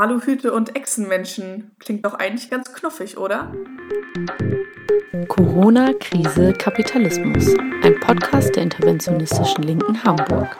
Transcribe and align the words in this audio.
Aluhüte 0.00 0.54
und 0.54 0.76
Echsenmenschen. 0.76 1.72
Klingt 1.78 2.06
doch 2.06 2.14
eigentlich 2.14 2.48
ganz 2.48 2.72
knuffig, 2.72 3.18
oder? 3.18 3.52
Corona, 5.28 5.92
Krise, 6.00 6.54
Kapitalismus. 6.54 7.54
Ein 7.82 8.00
Podcast 8.00 8.56
der 8.56 8.62
interventionistischen 8.62 9.62
Linken 9.62 10.02
Hamburg. 10.02 10.56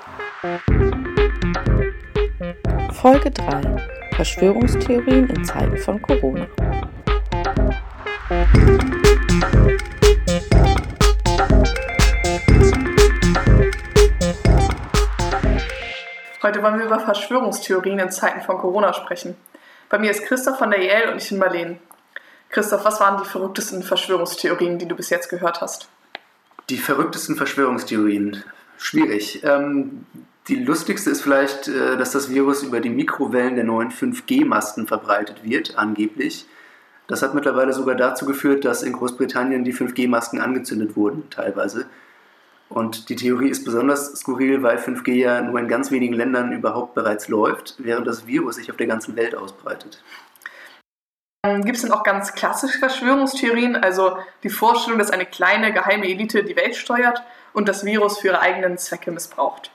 Folge 2.93 3.31
3. 3.31 3.83
Verschwörungstheorien 4.13 5.31
in 5.31 5.43
Zeiten 5.43 5.79
von 5.79 6.03
Corona. 6.03 6.47
Heute 16.51 16.65
wollen 16.65 16.81
wir 16.81 16.87
über 16.87 16.99
Verschwörungstheorien 16.99 18.01
in 18.01 18.11
Zeiten 18.11 18.41
von 18.41 18.59
Corona 18.59 18.93
sprechen. 18.93 19.37
Bei 19.89 20.01
mir 20.01 20.11
ist 20.11 20.25
Christoph 20.25 20.59
von 20.59 20.73
der 20.73 20.81
EL 20.81 21.13
und 21.13 21.23
ich 21.23 21.29
bin 21.29 21.39
Marlene. 21.39 21.79
Christoph, 22.49 22.85
was 22.85 22.99
waren 22.99 23.23
die 23.23 23.29
verrücktesten 23.29 23.85
Verschwörungstheorien, 23.85 24.77
die 24.77 24.89
du 24.89 24.97
bis 24.97 25.11
jetzt 25.11 25.29
gehört 25.29 25.61
hast? 25.61 25.89
Die 26.69 26.79
verrücktesten 26.79 27.37
Verschwörungstheorien. 27.37 28.43
Schwierig. 28.79 29.45
Ähm, 29.45 30.07
die 30.49 30.57
lustigste 30.57 31.11
ist 31.11 31.23
vielleicht, 31.23 31.69
äh, 31.69 31.97
dass 31.97 32.11
das 32.11 32.31
Virus 32.31 32.65
über 32.65 32.81
die 32.81 32.91
Mikrowellen 32.91 33.55
der 33.55 33.63
neuen 33.63 33.93
5G-Masten 33.93 34.89
verbreitet 34.89 35.45
wird, 35.45 35.79
angeblich. 35.79 36.47
Das 37.07 37.23
hat 37.23 37.33
mittlerweile 37.33 37.73
sogar 37.73 37.95
dazu 37.95 38.27
geführt, 38.27 38.65
dass 38.65 38.83
in 38.83 38.95
Großbritannien 38.95 39.63
die 39.63 39.73
5G-Masken 39.73 40.41
angezündet 40.41 40.97
wurden, 40.97 41.31
teilweise. 41.31 41.87
Und 42.71 43.09
die 43.09 43.17
Theorie 43.17 43.51
ist 43.51 43.65
besonders 43.65 44.13
skurril, 44.15 44.63
weil 44.63 44.79
5G 44.79 45.13
ja 45.15 45.41
nur 45.43 45.59
in 45.59 45.67
ganz 45.67 45.91
wenigen 45.91 46.15
Ländern 46.15 46.53
überhaupt 46.53 46.95
bereits 46.95 47.27
läuft, 47.27 47.75
während 47.79 48.07
das 48.07 48.29
Virus 48.29 48.57
sich 48.57 48.71
auf 48.71 48.77
der 48.77 48.87
ganzen 48.87 49.17
Welt 49.17 49.35
ausbreitet. 49.35 50.03
Ähm, 51.45 51.65
Gibt 51.65 51.77
es 51.77 51.83
denn 51.83 51.91
auch 51.91 52.05
ganz 52.05 52.35
klassische 52.35 52.79
Verschwörungstheorien, 52.79 53.75
also 53.75 54.19
die 54.45 54.51
Vorstellung, 54.51 55.01
dass 55.01 55.11
eine 55.11 55.27
kleine 55.27 55.73
geheime 55.73 56.07
Elite 56.07 56.45
die 56.45 56.55
Welt 56.55 56.77
steuert 56.77 57.23
und 57.53 57.69
das 57.69 57.85
Virus 57.85 58.21
für 58.21 58.29
ihre 58.29 58.41
eigenen 58.41 58.79
Zwecke 58.79 59.11
missbraucht? 59.11 59.73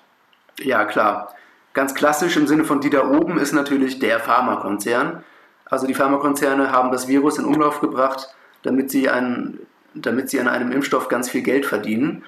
Ja, 0.59 0.85
klar. 0.85 1.33
Ganz 1.73 1.95
klassisch 1.95 2.37
im 2.37 2.47
Sinne 2.47 2.63
von 2.63 2.79
die 2.79 2.89
da 2.89 3.09
oben 3.09 3.37
ist 3.37 3.51
natürlich 3.51 3.99
der 3.99 4.21
Pharmakonzern. 4.21 5.25
Also 5.65 5.85
die 5.85 5.93
Pharmakonzerne 5.93 6.71
haben 6.71 6.91
das 6.91 7.09
Virus 7.09 7.37
in 7.39 7.43
Umlauf 7.43 7.81
gebracht, 7.81 8.33
damit 8.63 8.89
sie, 8.89 9.09
an, 9.09 9.59
damit 9.93 10.29
sie 10.29 10.39
an 10.39 10.47
einem 10.47 10.71
Impfstoff 10.71 11.09
ganz 11.09 11.29
viel 11.29 11.41
Geld 11.41 11.65
verdienen. 11.65 12.23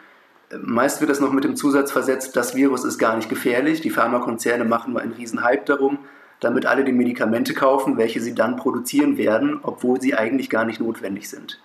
Meist 0.55 1.01
wird 1.01 1.09
das 1.09 1.19
noch 1.19 1.33
mit 1.33 1.43
dem 1.43 1.57
Zusatz 1.57 1.91
versetzt, 1.91 2.35
das 2.37 2.55
Virus 2.55 2.85
ist 2.85 2.97
gar 2.97 3.17
nicht 3.17 3.27
gefährlich. 3.27 3.81
Die 3.81 3.89
Pharmakonzerne 3.89 4.63
machen 4.63 4.93
nur 4.93 5.01
einen 5.01 5.11
riesen 5.11 5.43
Hype 5.43 5.65
darum, 5.65 5.99
damit 6.39 6.65
alle 6.65 6.85
die 6.85 6.93
Medikamente 6.93 7.53
kaufen, 7.53 7.97
welche 7.97 8.21
sie 8.21 8.33
dann 8.33 8.55
produzieren 8.55 9.17
werden, 9.17 9.59
obwohl 9.61 9.99
sie 9.99 10.15
eigentlich 10.15 10.49
gar 10.49 10.63
nicht 10.63 10.79
notwendig 10.79 11.29
sind. 11.29 11.59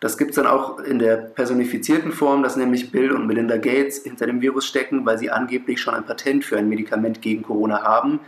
Das 0.00 0.18
gibt 0.18 0.30
es 0.30 0.36
dann 0.36 0.48
auch 0.48 0.80
in 0.80 0.98
der 0.98 1.16
personifizierten 1.16 2.12
Form, 2.12 2.42
dass 2.42 2.56
nämlich 2.56 2.90
Bill 2.90 3.12
und 3.12 3.26
Melinda 3.26 3.56
Gates 3.56 4.02
hinter 4.02 4.26
dem 4.26 4.42
Virus 4.42 4.66
stecken, 4.66 5.06
weil 5.06 5.16
sie 5.16 5.30
angeblich 5.30 5.80
schon 5.80 5.94
ein 5.94 6.04
Patent 6.04 6.44
für 6.44 6.58
ein 6.58 6.68
Medikament 6.68 7.22
gegen 7.22 7.42
Corona 7.44 7.82
haben. 7.82 8.18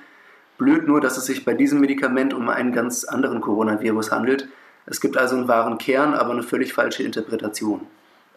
Blöd 0.57 0.87
nur, 0.87 1.01
dass 1.01 1.19
es 1.19 1.27
sich 1.27 1.45
bei 1.45 1.53
diesem 1.53 1.81
Medikament 1.81 2.33
um 2.33 2.48
einen 2.48 2.73
ganz 2.73 3.05
anderen 3.05 3.41
Coronavirus 3.41 4.13
handelt. 4.13 4.48
Es 4.87 5.01
gibt 5.01 5.17
also 5.17 5.37
einen 5.37 5.48
wahren 5.48 5.77
Kern, 5.79 6.15
aber 6.15 6.31
eine 6.31 6.45
völlig 6.45 6.73
falsche 6.73 7.03
Interpretation. 7.03 7.81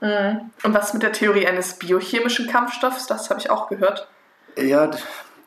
Mhm. 0.02 0.52
Und 0.64 0.73
was 0.73 0.94
mit 0.94 1.03
der 1.03 1.12
Theorie 1.12 1.48
eines 1.48 1.80
biochemischen 1.80 2.48
Kampfstoffs? 2.48 3.08
Das 3.08 3.30
habe 3.30 3.40
ich 3.40 3.50
auch 3.50 3.70
gehört. 3.70 4.08
Ja, 4.58 4.92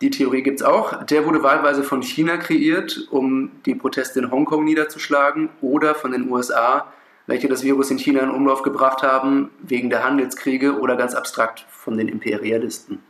die 0.00 0.10
Theorie 0.10 0.42
gibt 0.42 0.60
es 0.60 0.66
auch. 0.66 1.04
Der 1.04 1.26
wurde 1.26 1.42
wahlweise 1.42 1.82
von 1.82 2.02
China 2.02 2.36
kreiert, 2.36 3.06
um 3.10 3.50
die 3.66 3.74
Proteste 3.74 4.20
in 4.20 4.30
Hongkong 4.30 4.64
niederzuschlagen, 4.64 5.50
oder 5.60 5.94
von 5.94 6.12
den 6.12 6.30
USA, 6.30 6.86
welche 7.26 7.48
das 7.48 7.62
Virus 7.62 7.90
in 7.90 7.98
China 7.98 8.20
in 8.20 8.30
Umlauf 8.30 8.62
gebracht 8.62 9.02
haben, 9.02 9.50
wegen 9.60 9.90
der 9.90 10.04
Handelskriege 10.04 10.78
oder 10.78 10.96
ganz 10.96 11.14
abstrakt 11.14 11.66
von 11.68 11.98
den 11.98 12.08
Imperialisten. 12.08 13.02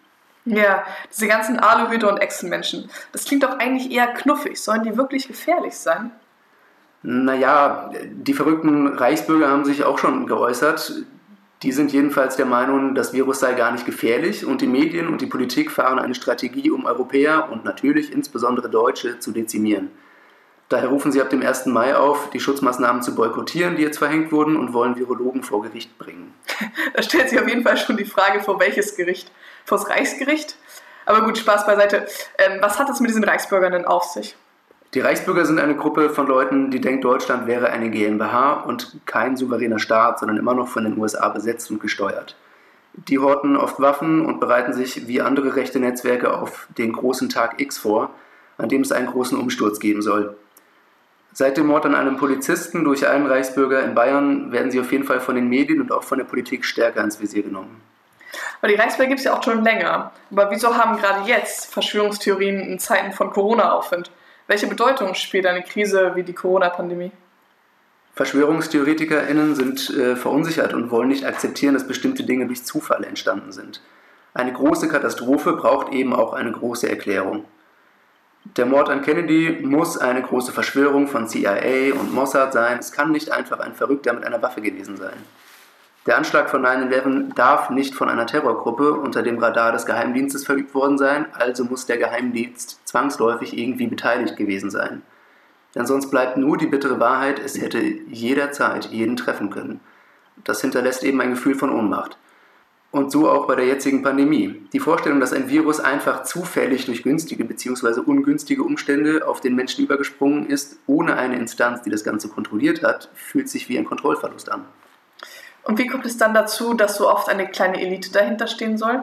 Ja, 0.47 0.85
diese 1.11 1.29
ganzen 1.29 1.59
Aluhüte 1.61 2.09
und 2.09 2.19
Echsenmenschen. 2.19 2.91
Das 3.13 3.25
klingt 3.25 3.45
doch 3.45 3.59
eigentlich 3.59 3.91
eher 3.93 4.09
knuffig. 4.09 4.61
Sollen 4.61 4.83
die 4.83 4.97
wirklich 4.97 5.29
gefährlich 5.29 5.77
sein? 5.77 6.11
Naja, 7.03 7.91
die 8.05 8.35
verrückten 8.35 8.89
Reichsbürger 8.89 9.49
haben 9.49 9.65
sich 9.65 9.85
auch 9.85 9.99
schon 9.99 10.27
geäußert. 10.27 11.05
Die 11.63 11.73
sind 11.73 11.93
jedenfalls 11.93 12.37
der 12.37 12.47
Meinung, 12.47 12.95
das 12.95 13.13
Virus 13.13 13.41
sei 13.41 13.53
gar 13.53 13.71
nicht 13.71 13.85
gefährlich 13.85 14.47
und 14.47 14.63
die 14.63 14.67
Medien 14.67 15.09
und 15.09 15.21
die 15.21 15.27
Politik 15.27 15.71
fahren 15.71 15.99
eine 15.99 16.15
Strategie, 16.15 16.71
um 16.71 16.87
Europäer 16.87 17.51
und 17.51 17.65
natürlich 17.65 18.13
insbesondere 18.13 18.71
Deutsche 18.71 19.19
zu 19.19 19.31
dezimieren. 19.31 19.91
Daher 20.71 20.89
rufen 20.89 21.13
sie 21.13 21.21
ab 21.21 21.29
dem 21.31 21.43
1. 21.43 21.67
Mai 21.67 21.97
auf, 21.97 22.31
die 22.31 22.41
Schutzmaßnahmen 22.41 23.03
zu 23.03 23.15
boykottieren, 23.15 23.77
die 23.77 23.83
jetzt 23.83 23.99
verhängt 23.99 24.33
wurden, 24.33 24.57
und 24.57 24.73
wollen 24.73 24.97
Virologen 24.97 25.43
vor 25.43 25.63
Gericht 25.63 25.99
bringen. 25.99 26.33
Da 26.95 27.03
stellt 27.03 27.29
sich 27.29 27.41
auf 27.41 27.49
jeden 27.49 27.63
Fall 27.63 27.77
schon 27.77 27.97
die 27.97 28.05
Frage, 28.05 28.41
vor 28.41 28.61
welches 28.61 28.97
Gericht? 28.97 29.31
Vor 29.65 29.79
das 29.79 29.91
Reichsgericht? 29.91 30.57
Aber 31.07 31.23
gut, 31.23 31.39
Spaß 31.39 31.67
beiseite. 31.67 32.07
Ähm, 32.39 32.59
was 32.61 32.79
hat 32.79 32.89
es 32.89 33.01
mit 33.01 33.11
diesen 33.11 33.25
Reichsbürgern 33.25 33.73
denn 33.73 33.85
auf 33.85 34.05
sich? 34.05 34.37
Die 34.95 35.01
Reichsbürger 35.01 35.45
sind 35.45 35.61
eine 35.61 35.77
Gruppe 35.77 36.11
von 36.11 36.27
Leuten, 36.27 36.73
die 36.73 36.81
denkt, 36.81 37.05
Deutschland 37.05 37.47
wäre 37.47 37.71
eine 37.71 37.91
GmbH 37.91 38.55
und 38.55 38.97
kein 39.07 39.37
souveräner 39.37 39.79
Staat, 39.79 40.19
sondern 40.19 40.37
immer 40.37 40.55
noch 40.55 40.67
von 40.67 40.83
den 40.83 40.99
USA 40.99 41.29
besetzt 41.29 41.71
und 41.71 41.81
gesteuert. 41.81 42.35
Die 42.95 43.21
horten 43.21 43.57
oft 43.57 43.79
Waffen 43.79 44.27
und 44.27 44.41
bereiten 44.41 44.73
sich 44.73 45.07
wie 45.07 45.21
andere 45.21 45.55
rechte 45.55 45.79
Netzwerke 45.79 46.37
auf 46.37 46.67
den 46.77 46.93
großen 46.93 47.29
Tag 47.29 47.61
X 47.61 47.79
vor, 47.79 48.11
an 48.59 48.69
dem 48.69 48.81
es 48.81 48.91
einen 48.91 49.07
großen 49.07 49.39
Umsturz 49.39 49.79
geben 49.79 50.03
soll. 50.03 50.37
Seit 51.33 51.57
dem 51.57 51.67
Mord 51.67 51.87
an 51.87 51.95
einem 51.95 52.17
Polizisten 52.17 52.83
durch 52.83 53.07
einen 53.07 53.27
Reichsbürger 53.27 53.85
in 53.85 53.95
Bayern 53.95 54.51
werden 54.51 54.73
sie 54.73 54.81
auf 54.81 54.91
jeden 54.91 55.05
Fall 55.05 55.21
von 55.21 55.37
den 55.37 55.49
Medien 55.49 55.81
und 55.81 55.93
auch 55.93 56.03
von 56.03 56.19
der 56.19 56.25
Politik 56.25 56.65
stärker 56.65 57.05
ins 57.05 57.21
Visier 57.21 57.45
genommen. 57.45 57.81
Aber 58.61 58.69
die 58.69 58.75
Reichsbürger 58.75 59.09
gibt 59.09 59.21
es 59.21 59.25
ja 59.25 59.37
auch 59.39 59.43
schon 59.43 59.63
länger. 59.63 60.11
Aber 60.33 60.51
wieso 60.51 60.77
haben 60.77 60.97
gerade 60.99 61.29
jetzt 61.29 61.73
Verschwörungstheorien 61.73 62.59
in 62.59 62.79
Zeiten 62.81 63.13
von 63.13 63.31
Corona 63.31 63.71
Aufwind? 63.71 64.11
Welche 64.51 64.67
Bedeutung 64.67 65.15
spielt 65.15 65.47
eine 65.47 65.63
Krise 65.63 66.11
wie 66.17 66.25
die 66.25 66.33
Corona-Pandemie? 66.33 67.13
VerschwörungstheoretikerInnen 68.17 69.55
sind 69.55 69.91
äh, 69.91 70.17
verunsichert 70.17 70.75
und 70.75 70.91
wollen 70.91 71.07
nicht 71.07 71.25
akzeptieren, 71.25 71.75
dass 71.75 71.87
bestimmte 71.87 72.25
Dinge 72.25 72.49
durch 72.49 72.65
Zufall 72.65 73.05
entstanden 73.05 73.53
sind. 73.53 73.81
Eine 74.35 74.53
große 74.53 74.89
Katastrophe 74.89 75.53
braucht 75.53 75.93
eben 75.93 76.13
auch 76.13 76.33
eine 76.33 76.51
große 76.51 76.91
Erklärung. 76.91 77.45
Der 78.57 78.67
Mord 78.67 78.89
an 78.89 79.03
Kennedy 79.03 79.61
muss 79.63 79.97
eine 79.97 80.21
große 80.21 80.51
Verschwörung 80.51 81.07
von 81.07 81.29
CIA 81.29 81.95
und 81.95 82.13
Mossad 82.13 82.53
sein. 82.53 82.81
Es 82.81 82.91
kann 82.91 83.13
nicht 83.13 83.31
einfach 83.31 83.61
ein 83.61 83.77
Verrückter 83.77 84.15
mit 84.15 84.25
einer 84.25 84.43
Waffe 84.43 84.63
gewesen 84.63 84.97
sein. 84.97 85.17
Der 86.11 86.17
Anschlag 86.17 86.51
von 86.51 86.67
9-11 86.67 87.35
darf 87.35 87.71
nicht 87.71 87.95
von 87.95 88.09
einer 88.09 88.27
Terrorgruppe 88.27 88.95
unter 88.95 89.23
dem 89.23 89.39
Radar 89.39 89.71
des 89.71 89.87
Geheimdienstes 89.87 90.45
verübt 90.45 90.75
worden 90.75 90.99
sein, 90.99 91.27
also 91.35 91.63
muss 91.63 91.87
der 91.87 91.99
Geheimdienst 91.99 92.81
zwangsläufig 92.85 93.57
irgendwie 93.57 93.87
beteiligt 93.87 94.37
gewesen 94.37 94.73
sein. 94.73 95.03
Denn 95.77 95.87
sonst 95.87 96.11
bleibt 96.11 96.37
nur 96.37 96.59
die 96.59 96.67
bittere 96.67 96.99
Wahrheit, 96.99 97.39
es 97.39 97.61
hätte 97.61 97.79
jederzeit 97.79 98.87
jeden 98.87 99.15
treffen 99.15 99.51
können. 99.51 99.79
Das 100.43 100.61
hinterlässt 100.61 101.05
eben 101.05 101.21
ein 101.21 101.31
Gefühl 101.31 101.55
von 101.55 101.71
Ohnmacht. 101.71 102.19
Und 102.91 103.13
so 103.13 103.31
auch 103.31 103.47
bei 103.47 103.55
der 103.55 103.67
jetzigen 103.67 104.03
Pandemie. 104.03 104.67
Die 104.73 104.81
Vorstellung, 104.81 105.21
dass 105.21 105.33
ein 105.33 105.49
Virus 105.49 105.79
einfach 105.79 106.25
zufällig 106.25 106.87
durch 106.87 107.05
günstige 107.05 107.45
bzw. 107.45 108.01
ungünstige 108.01 108.65
Umstände 108.65 109.29
auf 109.29 109.41
den 109.41 109.55
Menschen 109.55 109.85
übergesprungen 109.85 110.47
ist, 110.47 110.81
ohne 110.89 111.15
eine 111.15 111.37
Instanz, 111.37 111.83
die 111.83 111.91
das 111.91 112.03
Ganze 112.03 112.29
kontrolliert 112.29 112.83
hat, 112.83 113.11
fühlt 113.15 113.49
sich 113.49 113.69
wie 113.69 113.79
ein 113.79 113.85
Kontrollverlust 113.85 114.51
an. 114.51 114.65
Und 115.65 115.79
wie 115.79 115.87
kommt 115.87 116.07
es 116.07 116.17
dann 116.17 116.35
dazu, 116.35 116.75
dass 116.75 116.97
so 116.97 117.09
oft 117.09 117.29
eine 117.29 117.49
kleine 117.49 117.81
Elite 117.81 118.13
dahinter 118.13 118.47
stehen 118.47 118.79
soll? 118.79 119.03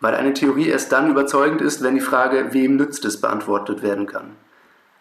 Weil 0.00 0.14
eine 0.14 0.32
Theorie 0.32 0.68
erst 0.68 0.92
dann 0.92 1.10
überzeugend 1.10 1.60
ist, 1.60 1.82
wenn 1.82 1.94
die 1.94 2.00
Frage, 2.00 2.52
wem 2.52 2.76
nützt 2.76 3.04
es, 3.04 3.20
beantwortet 3.20 3.82
werden 3.82 4.06
kann. 4.06 4.36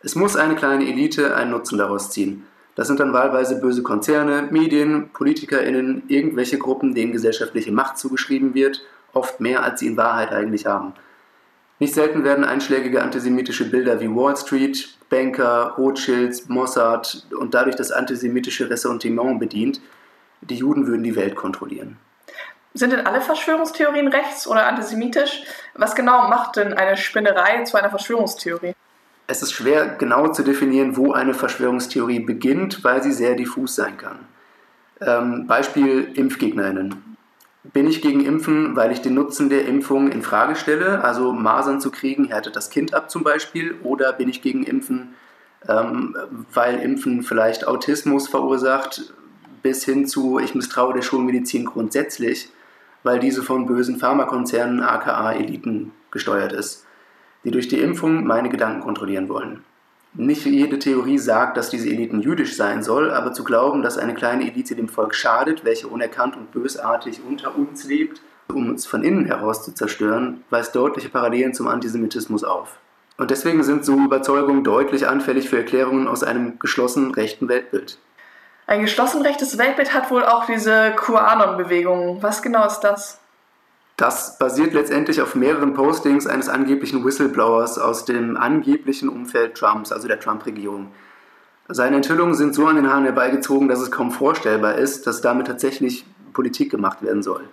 Es 0.02 0.16
muss 0.16 0.36
eine 0.36 0.56
kleine 0.56 0.88
Elite 0.88 1.36
einen 1.36 1.52
Nutzen 1.52 1.78
daraus 1.78 2.10
ziehen. 2.10 2.46
Das 2.76 2.88
sind 2.88 3.00
dann 3.00 3.14
wahlweise 3.14 3.60
böse 3.60 3.82
Konzerne, 3.82 4.48
Medien, 4.52 5.10
PolitikerInnen, 5.10 6.04
irgendwelche 6.08 6.60
Gruppen, 6.60 6.94
denen 6.94 7.12
gesellschaftliche 7.12 7.72
Macht 7.72 7.98
zugeschrieben 7.98 8.54
wird, 8.54 8.84
oft 9.14 9.40
mehr, 9.40 9.64
als 9.64 9.80
sie 9.80 9.88
in 9.88 9.98
Wahrheit 9.98 10.32
eigentlich 10.32 10.68
haben. 10.68 10.94
Nicht 11.80 11.94
selten 11.94 12.24
werden 12.24 12.44
einschlägige 12.44 13.04
antisemitische 13.04 13.70
Bilder 13.70 14.00
wie 14.00 14.10
Wall 14.10 14.36
Street, 14.36 14.98
Banker, 15.10 15.76
Rothschilds, 15.78 16.50
Mossad 16.50 17.26
und 17.40 17.54
dadurch 17.54 17.76
das 17.76 17.92
antisemitische 17.92 18.70
Ressentiment 18.70 19.40
bedient, 19.40 19.80
die 20.42 20.56
Juden 20.56 20.88
würden 20.88 21.04
die 21.04 21.16
Welt 21.16 21.36
kontrollieren. 21.36 21.98
Sind 22.74 22.94
denn 22.94 23.08
alle 23.08 23.22
Verschwörungstheorien 23.22 24.08
rechts 24.08 24.48
oder 24.48 24.68
antisemitisch? 24.68 25.44
Was 25.74 25.96
genau 25.96 26.28
macht 26.28 26.58
denn 26.58 26.74
eine 26.74 26.96
Spinnerei 26.96 27.64
zu 27.64 27.78
einer 27.78 27.90
Verschwörungstheorie? 27.90 28.76
Es 29.26 29.42
ist 29.42 29.52
schwer 29.52 29.96
genau 29.98 30.30
zu 30.30 30.44
definieren, 30.44 30.96
wo 30.96 31.12
eine 31.12 31.34
Verschwörungstheorie 31.34 32.20
beginnt, 32.20 32.84
weil 32.84 33.02
sie 33.04 33.12
sehr 33.12 33.36
diffus 33.36 33.76
sein 33.76 33.98
kann. 33.98 34.20
Ähm, 35.02 35.48
Beispiel 35.48 36.12
ImpfgegnerInnen. 36.14 37.18
Bin 37.64 37.88
ich 37.88 38.02
gegen 38.02 38.24
Impfen, 38.24 38.76
weil 38.76 38.92
ich 38.92 39.02
den 39.02 39.16
Nutzen 39.16 39.50
der 39.50 39.66
Impfung 39.66 40.10
in 40.10 40.22
Frage 40.22 40.56
stelle, 40.56 41.04
also 41.04 41.34
Masern 41.34 41.82
zu 41.82 41.92
kriegen, 41.92 42.26
härtet 42.26 42.56
das 42.56 42.70
Kind 42.70 42.94
ab 42.94 43.12
zum 43.12 43.24
Beispiel, 43.24 43.76
oder 43.84 44.14
bin 44.14 44.30
ich 44.30 44.42
gegen 44.42 44.64
Impfen, 44.64 45.16
ähm, 45.68 46.16
weil 46.54 46.80
Impfen 46.80 47.24
vielleicht 47.24 47.68
Autismus 47.68 48.30
verursacht, 48.30 49.14
bis 49.68 49.84
hin 49.84 50.06
zu, 50.06 50.40
ich 50.40 50.56
misstraue 50.56 50.94
der 50.94 51.02
Schulmedizin 51.02 51.66
grundsätzlich, 51.66 52.50
weil 53.04 53.20
diese 53.20 53.44
von 53.44 53.66
bösen 53.66 54.00
Pharmakonzernen, 54.00 54.82
aka 54.82 55.34
Eliten, 55.34 55.92
gesteuert 56.10 56.54
ist, 56.54 56.86
die 57.44 57.52
durch 57.52 57.68
die 57.68 57.82
Impfung 57.82 58.26
meine 58.26 58.48
Gedanken 58.48 58.80
kontrollieren 58.80 59.28
wollen. 59.28 59.66
Nicht 60.14 60.46
jede 60.46 60.80
Theorie 60.80 61.18
sagt, 61.18 61.58
dass 61.58 61.70
diese 61.70 61.90
Eliten 61.90 62.22
jüdisch 62.22 62.56
sein 62.56 62.82
soll, 62.82 63.12
aber 63.12 63.34
zu 63.34 63.44
glauben, 63.44 63.82
dass 63.82 63.98
eine 63.98 64.14
kleine 64.14 64.50
Elite 64.50 64.74
dem 64.74 64.88
Volk 64.88 65.14
schadet, 65.14 65.66
welche 65.66 65.90
unerkannt 65.90 66.38
und 66.38 66.54
bösartig 66.54 67.20
unter 67.28 67.58
uns 67.58 67.84
lebt, 67.84 68.22
um 68.48 68.70
uns 68.70 68.86
von 68.86 69.04
innen 69.04 69.26
heraus 69.26 69.66
zu 69.66 69.74
zerstören, 69.74 70.46
weist 70.50 70.74
deutliche 70.78 71.10
Parallelen 71.10 71.54
zum 71.54 71.68
Antisemitismus 71.68 72.46
auf. 72.46 72.80
Und 73.18 73.32
deswegen 73.32 73.64
sind 73.64 73.84
so 73.84 73.96
Überzeugungen 73.98 74.64
deutlich 74.64 75.10
anfällig 75.10 75.50
für 75.50 75.58
Erklärungen 75.58 76.08
aus 76.08 76.24
einem 76.24 76.58
geschlossenen 76.58 77.12
rechten 77.12 77.50
Weltbild. 77.50 78.00
Ein 78.70 78.82
geschlossen 78.82 79.22
rechtes 79.22 79.58
Weltbild 79.58 79.94
hat 79.94 80.12
wohl 80.12 80.26
auch 80.26 80.46
diese 80.46 80.94
QAnon-Bewegung. 80.98 82.22
Was 82.22 82.42
genau 82.42 82.68
ist 82.68 82.82
das? 82.82 83.18
Das 83.96 84.38
basiert 84.38 84.74
letztendlich 84.74 85.22
auf 85.22 85.36
mehreren 85.36 85.74
Postings 85.74 86.28
eines 86.28 86.50
angeblichen 86.50 87.04
Whistleblowers 87.04 87.80
aus 87.80 88.04
dem 88.04 88.36
angeblichen 88.36 89.08
Umfeld 89.08 89.56
Trumps, 89.56 89.94
also 89.94 90.10
der 90.10 90.20
Trump-Regierung. 90.20 90.92
Seine 91.70 91.96
Enthüllungen 91.96 92.36
sind 92.36 92.54
so 92.54 92.68
an 92.68 92.76
den 92.76 92.92
Haaren 92.92 93.06
herbeigezogen, 93.06 93.70
dass 93.70 93.80
es 93.80 93.90
kaum 93.90 94.12
vorstellbar 94.12 94.76
ist, 94.76 95.08
dass 95.08 95.22
damit 95.22 95.48
tatsächlich 95.48 96.06
Politik 96.34 96.70
gemacht 96.70 97.02
werden 97.02 97.24
soll. 97.24 97.48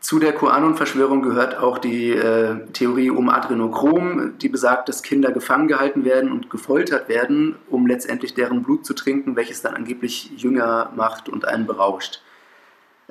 Zu 0.00 0.20
der 0.20 0.32
QAnon-Verschwörung 0.32 1.22
gehört 1.22 1.58
auch 1.58 1.78
die 1.78 2.12
äh, 2.12 2.64
Theorie 2.72 3.10
um 3.10 3.28
Adrenochrom, 3.28 4.38
die 4.38 4.48
besagt, 4.48 4.88
dass 4.88 5.02
Kinder 5.02 5.32
gefangen 5.32 5.66
gehalten 5.66 6.04
werden 6.04 6.30
und 6.30 6.50
gefoltert 6.50 7.08
werden, 7.08 7.56
um 7.68 7.86
letztendlich 7.86 8.34
deren 8.34 8.62
Blut 8.62 8.86
zu 8.86 8.94
trinken, 8.94 9.34
welches 9.34 9.60
dann 9.60 9.74
angeblich 9.74 10.30
jünger 10.36 10.92
macht 10.94 11.28
und 11.28 11.46
einen 11.46 11.66
berauscht. 11.66 12.22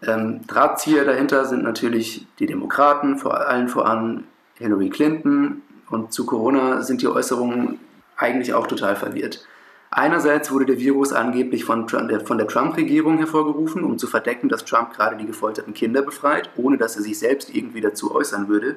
Ähm, 0.01 0.41
Drahtzieher 0.47 1.03
dahinter 1.03 1.45
sind 1.45 1.63
natürlich 1.63 2.25
die 2.39 2.45
Demokraten, 2.45 3.17
vor 3.17 3.47
allen 3.47 3.67
voran 3.67 4.23
Hillary 4.55 4.89
Clinton. 4.89 5.61
Und 5.89 6.13
zu 6.13 6.25
Corona 6.25 6.83
sind 6.83 7.01
die 7.01 7.07
Äußerungen 7.07 7.79
eigentlich 8.15 8.53
auch 8.53 8.67
total 8.67 8.95
verwirrt. 8.95 9.45
Einerseits 9.89 10.51
wurde 10.51 10.65
der 10.65 10.79
Virus 10.79 11.13
angeblich 11.13 11.63
von, 11.63 11.87
von 11.87 12.37
der 12.37 12.47
Trump-Regierung 12.47 13.17
hervorgerufen, 13.17 13.83
um 13.83 13.97
zu 13.97 14.07
verdecken, 14.07 14.49
dass 14.49 14.65
Trump 14.65 14.93
gerade 14.93 15.15
die 15.15 15.25
gefolterten 15.25 15.73
Kinder 15.73 16.01
befreit, 16.01 16.49
ohne 16.57 16.77
dass 16.77 16.97
er 16.97 17.03
sich 17.03 17.17
selbst 17.17 17.53
irgendwie 17.53 17.81
dazu 17.81 18.13
äußern 18.13 18.49
würde. 18.49 18.75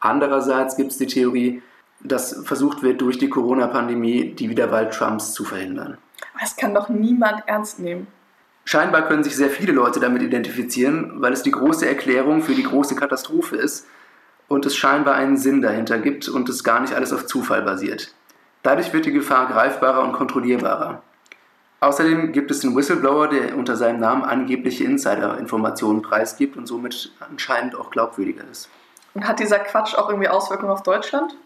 Andererseits 0.00 0.76
gibt 0.76 0.92
es 0.92 0.98
die 0.98 1.06
Theorie, 1.06 1.62
dass 2.00 2.44
versucht 2.44 2.82
wird, 2.82 3.00
durch 3.00 3.18
die 3.18 3.28
Corona-Pandemie 3.28 4.34
die 4.34 4.48
Wiederwahl 4.48 4.88
Trumps 4.88 5.32
zu 5.32 5.44
verhindern. 5.44 5.98
Das 6.40 6.56
kann 6.56 6.74
doch 6.74 6.88
niemand 6.88 7.42
ernst 7.46 7.80
nehmen. 7.80 8.06
Scheinbar 8.64 9.08
können 9.08 9.24
sich 9.24 9.34
sehr 9.34 9.50
viele 9.50 9.72
Leute 9.72 9.98
damit 9.98 10.22
identifizieren, 10.22 11.12
weil 11.16 11.32
es 11.32 11.42
die 11.42 11.50
große 11.50 11.88
Erklärung 11.88 12.42
für 12.42 12.54
die 12.54 12.62
große 12.62 12.94
Katastrophe 12.94 13.56
ist 13.56 13.86
und 14.46 14.66
es 14.66 14.76
scheinbar 14.76 15.14
einen 15.14 15.36
Sinn 15.36 15.62
dahinter 15.62 15.98
gibt 15.98 16.28
und 16.28 16.48
es 16.48 16.64
gar 16.64 16.80
nicht 16.80 16.94
alles 16.94 17.12
auf 17.12 17.26
Zufall 17.26 17.62
basiert. 17.62 18.12
Dadurch 18.62 18.92
wird 18.92 19.06
die 19.06 19.12
Gefahr 19.12 19.46
greifbarer 19.46 20.02
und 20.02 20.12
kontrollierbarer. 20.12 21.02
Außerdem 21.80 22.32
gibt 22.32 22.50
es 22.50 22.60
den 22.60 22.74
Whistleblower, 22.74 23.28
der 23.28 23.56
unter 23.56 23.76
seinem 23.76 24.00
Namen 24.00 24.24
angebliche 24.24 24.82
Insider-Informationen 24.84 26.02
preisgibt 26.02 26.56
und 26.56 26.66
somit 26.66 27.12
anscheinend 27.20 27.76
auch 27.76 27.90
glaubwürdiger 27.90 28.42
ist. 28.50 28.68
Und 29.14 29.26
hat 29.28 29.38
dieser 29.38 29.60
Quatsch 29.60 29.94
auch 29.94 30.08
irgendwie 30.08 30.28
Auswirkungen 30.28 30.72
auf 30.72 30.82
Deutschland? 30.82 31.36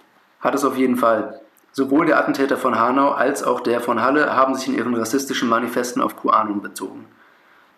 Hat 0.41 0.55
es 0.55 0.65
auf 0.65 0.77
jeden 0.77 0.97
Fall. 0.97 1.41
Sowohl 1.73 2.07
der 2.07 2.19
Attentäter 2.19 2.57
von 2.57 2.79
Hanau 2.79 3.11
als 3.11 3.43
auch 3.43 3.61
der 3.61 3.81
von 3.81 4.03
Halle 4.03 4.35
haben 4.35 4.55
sich 4.55 4.69
in 4.69 4.75
ihren 4.75 4.95
rassistischen 4.95 5.49
Manifesten 5.49 6.03
auf 6.03 6.17
QAnon 6.21 6.61
bezogen. 6.63 7.07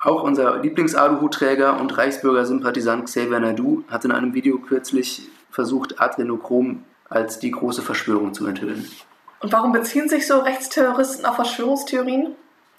Auch 0.00 0.22
unser 0.22 0.58
Lieblings-Aluhutträger 0.58 1.80
und 1.80 1.96
Reichsbürgersympathisant 1.96 3.06
Xavier 3.06 3.40
Naidu 3.40 3.84
hat 3.88 4.04
in 4.04 4.12
einem 4.12 4.34
Video 4.34 4.58
kürzlich 4.58 5.28
versucht, 5.50 6.00
Adrenochrom 6.00 6.84
als 7.08 7.38
die 7.38 7.50
große 7.50 7.82
Verschwörung 7.82 8.34
zu 8.34 8.46
enthüllen. 8.46 8.86
Und 9.44 9.52
warum 9.52 9.72
beziehen 9.72 10.08
sich 10.08 10.26
so 10.26 10.38
Rechtsterroristen 10.38 11.26
auf 11.26 11.34
Verschwörungstheorien? 11.34 12.34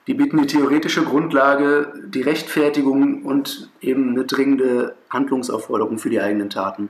Die 0.08 0.16
bieten 0.16 0.38
die 0.40 0.48
theoretische 0.48 1.04
Grundlage, 1.04 1.94
die 2.08 2.24
Rechtfertigung 2.24 3.22
und 3.22 3.70
eben 3.82 4.10
eine 4.10 4.26
dringende 4.26 4.96
Handlungsaufforderung 5.12 6.00
für 6.00 6.10
die 6.10 6.20
eigenen 6.20 6.50
Taten. 6.50 6.90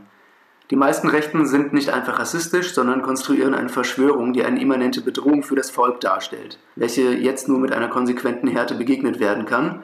Die 0.72 0.78
meisten 0.78 1.10
Rechten 1.10 1.46
sind 1.46 1.74
nicht 1.74 1.90
einfach 1.90 2.20
rassistisch, 2.20 2.74
sondern 2.74 3.02
konstruieren 3.02 3.54
eine 3.54 3.68
Verschwörung, 3.68 4.32
die 4.32 4.46
eine 4.46 4.62
immanente 4.62 5.02
Bedrohung 5.02 5.44
für 5.44 5.58
das 5.58 5.72
Volk 5.72 6.00
darstellt, 6.00 6.58
welche 6.78 7.12
jetzt 7.12 7.50
nur 7.50 7.60
mit 7.60 7.74
einer 7.74 7.90
konsequenten 7.90 8.48
Härte 8.48 8.76
begegnet 8.76 9.20
werden 9.20 9.46
kann, 9.46 9.82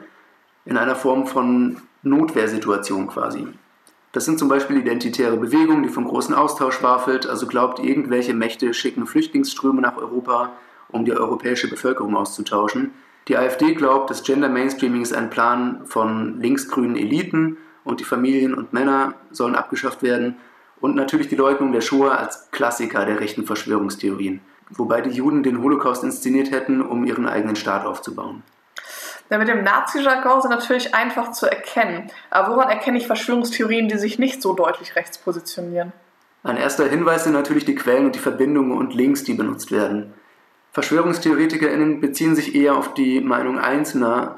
in 0.64 0.78
einer 0.78 0.96
Form 0.96 1.26
von 1.26 1.82
Notwehrsituation 2.02 3.08
quasi. 3.08 3.46
Das 4.12 4.26
sind 4.26 4.38
zum 4.38 4.48
Beispiel 4.48 4.76
identitäre 4.76 5.38
Bewegungen, 5.38 5.82
die 5.82 5.88
vom 5.88 6.06
großen 6.06 6.34
Austausch 6.34 6.82
wafelt, 6.82 7.26
also 7.26 7.46
glaubt, 7.46 7.78
irgendwelche 7.78 8.34
Mächte 8.34 8.74
schicken 8.74 9.06
Flüchtlingsströme 9.06 9.80
nach 9.80 9.96
Europa, 9.96 10.52
um 10.88 11.06
die 11.06 11.12
europäische 11.12 11.68
Bevölkerung 11.68 12.14
auszutauschen. 12.14 12.92
Die 13.28 13.38
AfD 13.38 13.72
glaubt, 13.72 14.10
das 14.10 14.22
Gender 14.22 14.50
Mainstreaming 14.50 15.00
ist 15.00 15.14
ein 15.14 15.30
Plan 15.30 15.80
von 15.86 16.40
linksgrünen 16.40 16.96
Eliten 16.96 17.56
und 17.84 18.00
die 18.00 18.04
Familien 18.04 18.52
und 18.52 18.74
Männer 18.74 19.14
sollen 19.30 19.54
abgeschafft 19.54 20.02
werden 20.02 20.36
und 20.80 20.94
natürlich 20.94 21.28
die 21.28 21.36
Leugnung 21.36 21.72
der 21.72 21.80
Shoah 21.80 22.16
als 22.16 22.50
Klassiker 22.50 23.06
der 23.06 23.20
rechten 23.20 23.46
Verschwörungstheorien, 23.46 24.40
wobei 24.70 25.00
die 25.00 25.10
Juden 25.10 25.42
den 25.42 25.62
Holocaust 25.62 26.04
inszeniert 26.04 26.50
hätten, 26.50 26.82
um 26.82 27.04
ihren 27.06 27.26
eigenen 27.26 27.56
Staat 27.56 27.86
aufzubauen. 27.86 28.42
Ja, 29.32 29.38
mit 29.38 29.48
dem 29.48 29.64
Nazi-Jargon 29.64 30.42
sind 30.42 30.50
natürlich 30.50 30.94
einfach 30.94 31.32
zu 31.32 31.46
erkennen. 31.46 32.10
Aber 32.28 32.54
woran 32.54 32.68
erkenne 32.68 32.98
ich 32.98 33.06
Verschwörungstheorien, 33.06 33.88
die 33.88 33.96
sich 33.96 34.18
nicht 34.18 34.42
so 34.42 34.52
deutlich 34.52 34.94
rechts 34.94 35.16
positionieren? 35.16 35.94
Ein 36.42 36.58
erster 36.58 36.86
Hinweis 36.86 37.24
sind 37.24 37.32
natürlich 37.32 37.64
die 37.64 37.74
Quellen 37.74 38.04
und 38.04 38.14
die 38.14 38.18
Verbindungen 38.18 38.76
und 38.76 38.92
Links, 38.92 39.24
die 39.24 39.32
benutzt 39.32 39.72
werden. 39.72 40.12
VerschwörungstheoretikerInnen 40.72 42.02
beziehen 42.02 42.36
sich 42.36 42.54
eher 42.54 42.76
auf 42.76 42.92
die 42.92 43.22
Meinung 43.22 43.58
Einzelner 43.58 44.36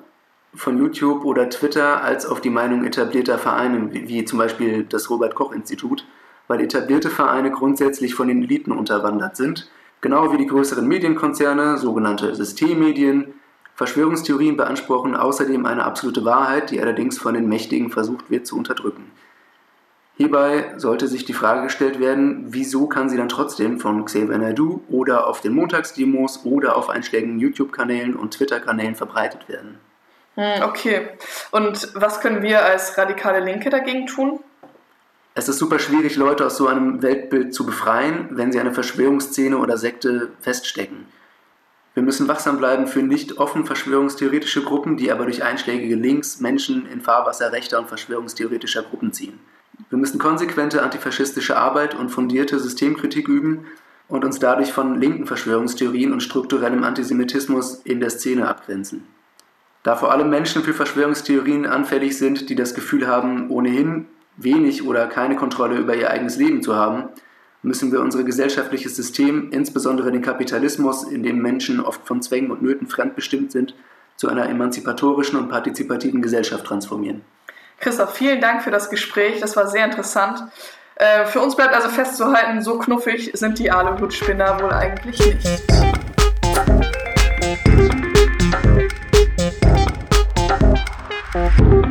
von 0.55 0.79
YouTube 0.79 1.25
oder 1.25 1.51
Twitter 1.51 2.05
als 2.05 2.25
auf 2.25 2.41
die 2.41 2.51
Meinung 2.51 2.85
etablierter 2.85 3.39
Vereine, 3.39 3.93
wie 3.93 4.25
zum 4.25 4.39
Beispiel 4.39 4.85
das 4.85 5.11
Robert-Koch-Institut 5.11 6.07
weil 6.49 6.61
etablierte 6.61 7.11
Vereine 7.11 7.51
grundsätzlich 7.51 8.15
von 8.15 8.29
den 8.29 8.43
Eliten 8.43 8.73
unterwandert 8.73 9.37
sind, 9.37 9.71
genau 10.01 10.33
wie 10.33 10.39
die 10.39 10.47
größeren 10.47 10.87
Medienkonzerne, 10.87 11.79
sogenannte 11.79 12.35
Systemmedien. 12.35 13.35
Verschwörungstheorien 13.75 14.57
beanspruchen 14.57 15.17
außerdem 15.17 15.67
eine 15.67 15.85
absolute 15.85 16.25
Wahrheit, 16.25 16.71
die 16.71 16.81
allerdings 16.81 17.19
von 17.19 17.35
den 17.35 17.49
Mächtigen 17.49 17.91
versucht 17.91 18.31
wird 18.31 18.47
zu 18.47 18.57
unterdrücken. 18.57 19.11
Hierbei 20.17 20.75
sollte 20.77 21.09
sich 21.09 21.25
die 21.25 21.33
Frage 21.33 21.63
gestellt 21.63 21.99
werden, 21.99 22.45
wieso 22.47 22.87
kann 22.87 23.09
sie 23.09 23.17
dann 23.17 23.29
trotzdem 23.29 23.81
von 23.81 24.05
Xavier 24.05 24.39
Naidu 24.39 24.81
oder 24.89 25.27
auf 25.27 25.41
den 25.41 25.55
Montagsdemos 25.55 26.45
oder 26.45 26.77
auf 26.77 26.89
einschlägigen 26.89 27.41
YouTube-Kanälen 27.41 28.15
und 28.15 28.33
Twitter-Kanälen 28.33 28.95
verbreitet 28.95 29.49
werden. 29.49 29.81
Hm, 30.37 30.63
okay. 30.63 31.09
Und 31.51 31.91
was 31.95 32.21
können 32.21 32.43
wir 32.43 32.65
als 32.65 32.97
radikale 32.97 33.41
Linke 33.41 33.71
dagegen 33.71 34.07
tun? 34.07 34.39
Es 35.35 35.49
ist 35.49 35.59
super 35.59 35.81
schwierig, 35.81 36.15
Leute 36.15 36.47
aus 36.47 36.57
so 36.57 36.69
einem 36.69 37.03
Weltbild 37.03 37.53
zu 37.53 37.67
befreien, 37.67 38.29
wenn 38.31 38.53
sie 38.53 38.61
eine 38.61 38.73
Verschwörungsszene 38.73 39.59
oder 39.59 39.77
Sekte 39.79 40.31
feststecken. 40.39 41.07
Wir 41.95 42.03
müssen 42.03 42.27
wachsam 42.27 42.59
bleiben 42.59 42.89
für 42.89 43.03
nicht 43.03 43.39
offen 43.39 43.65
verschwörungstheoretische 43.65 44.65
Gruppen, 44.65 44.97
die 44.97 45.13
aber 45.13 45.25
durch 45.25 45.45
einschlägige 45.45 45.95
Links 45.95 46.41
Menschen 46.41 46.87
in 46.87 47.01
Fahrwasser 47.01 47.53
rechter 47.53 47.79
und 47.79 47.89
verschwörungstheoretischer 47.89 48.83
Gruppen 48.83 49.13
ziehen. 49.13 49.39
Wir 49.91 49.99
müssen 49.99 50.19
konsequente 50.19 50.83
antifaschistische 50.83 51.57
Arbeit 51.57 51.95
und 51.95 52.11
fundierte 52.11 52.59
Systemkritik 52.59 53.29
üben 53.29 53.67
und 54.09 54.25
uns 54.25 54.39
dadurch 54.41 54.73
von 54.73 55.01
linken 55.01 55.27
Verschwörungstheorien 55.27 56.13
und 56.13 56.21
strukturellem 56.21 56.85
Antisemitismus 56.85 57.81
in 57.85 58.01
der 58.01 58.11
Szene 58.11 58.49
abgrenzen. 58.49 59.07
Da 59.85 59.97
vor 59.97 60.13
allem 60.13 60.31
Menschen 60.31 60.63
für 60.63 60.75
Verschwörungstheorien 60.75 61.67
anfällig 61.67 62.19
sind, 62.19 62.49
die 62.49 62.55
das 62.55 62.75
Gefühl 62.75 63.07
haben, 63.07 63.51
ohnehin 63.51 64.07
wenig 64.37 64.85
oder 64.87 65.07
keine 65.07 65.37
Kontrolle 65.37 65.77
über 65.77 65.95
ihr 65.95 66.11
eigenes 66.11 66.37
Leben 66.37 66.63
zu 66.63 66.75
haben, 66.75 67.09
müssen 67.65 67.91
wir 67.91 68.01
unser 68.01 68.23
gesellschaftliches 68.23 68.95
System, 68.95 69.49
insbesondere 69.51 70.13
den 70.13 70.23
Kapitalismus, 70.23 71.05
in 71.05 71.23
dem 71.23 71.39
Menschen 71.39 71.81
oft 71.81 72.07
von 72.07 72.23
Zwängen 72.23 72.51
und 72.51 72.63
Nöten 72.63 72.87
fremdbestimmt 72.87 73.53
sind, 73.53 73.75
zu 74.17 74.29
einer 74.29 74.49
emanzipatorischen 74.49 75.39
und 75.39 75.49
partizipativen 75.49 76.23
Gesellschaft 76.23 76.67
transformieren. 76.67 77.23
Christoph, 77.81 78.15
vielen 78.15 78.41
Dank 78.41 78.63
für 78.63 78.71
das 78.71 78.91
Gespräch. 78.91 79.41
Das 79.41 79.57
war 79.57 79.67
sehr 79.67 79.85
interessant. 79.85 80.45
Äh, 80.97 81.27
für 81.27 81.41
uns 81.41 81.57
bleibt 81.57 81.75
also 81.75 81.89
festzuhalten, 81.89 82.63
so 82.63 82.79
knuffig 82.79 83.31
sind 83.35 83.59
die 83.59 83.71
Aluhutspinner 83.71 84.61
wohl 84.63 84.71
eigentlich 84.71 85.19
nicht. 85.19 85.63
Musik 91.35 91.84